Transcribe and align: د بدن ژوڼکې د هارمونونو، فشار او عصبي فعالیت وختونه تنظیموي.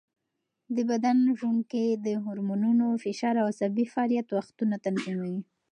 د 0.75 0.77
بدن 0.89 1.17
ژوڼکې 1.37 1.85
د 2.05 2.07
هارمونونو، 2.23 2.85
فشار 3.03 3.35
او 3.41 3.47
عصبي 3.53 3.85
فعالیت 3.93 4.27
وختونه 4.31 4.75
تنظیموي. 4.85 5.39